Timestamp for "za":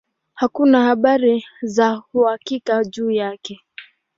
1.61-2.03